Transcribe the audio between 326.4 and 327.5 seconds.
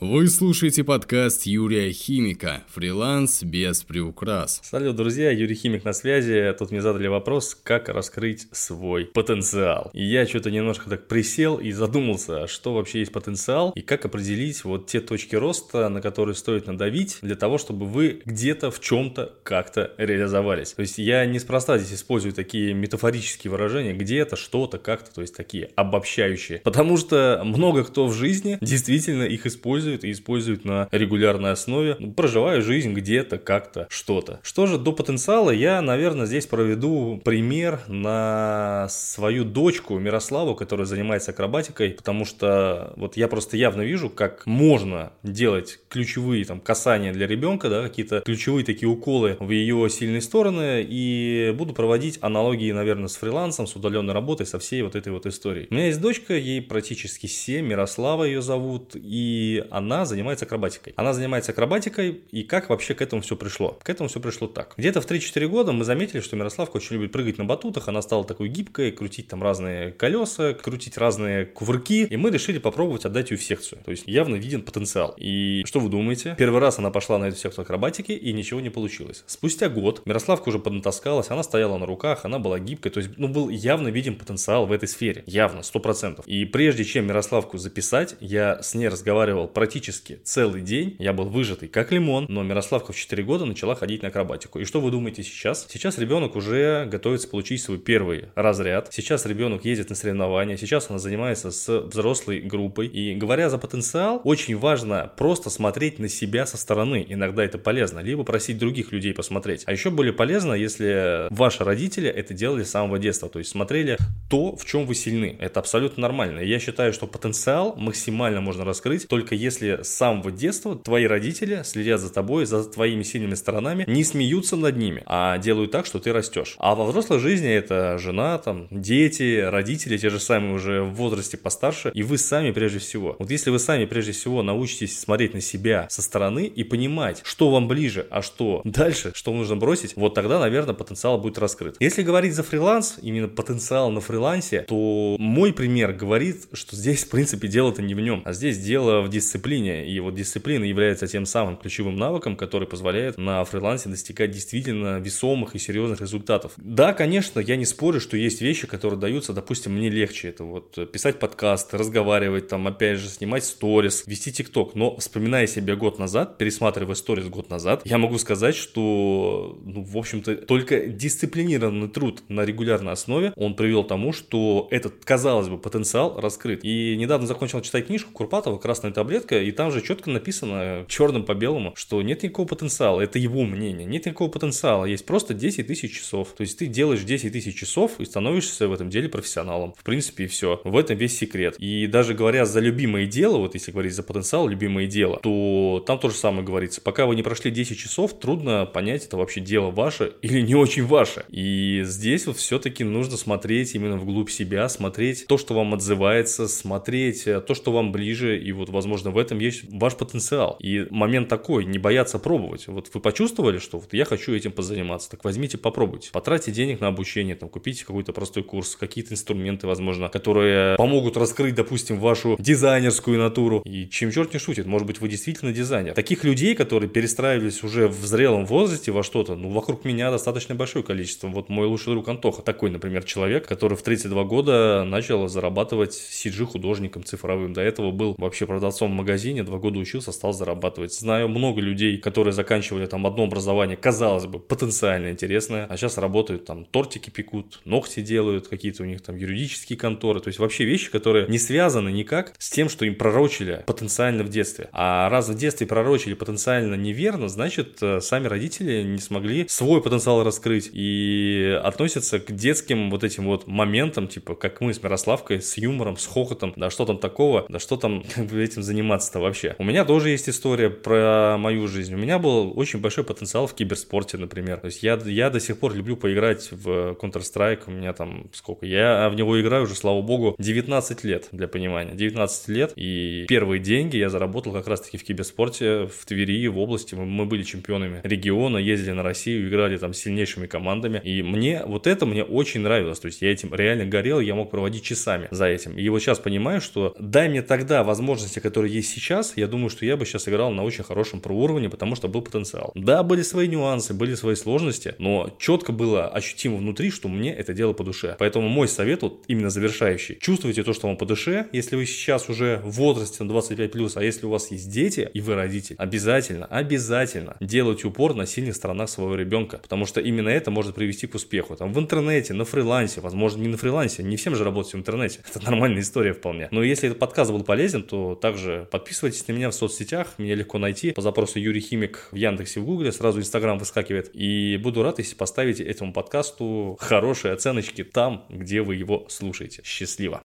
Но если этот подкаст был